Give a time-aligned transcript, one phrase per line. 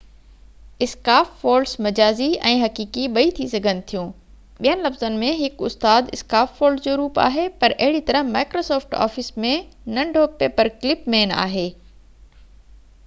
[0.83, 4.07] scarf فولڊس مجازي ۽ حقيقي ٻئي ٿي سگهن ٿيون
[4.67, 9.29] ٻين لفظن ۾ هڪ استاد اسڪاف فولڊ جو روپ آهي پر اهڙي طرح microsoft office
[9.45, 9.51] ۾
[9.99, 11.67] ننڍو پيپر ڪلپ مين آهي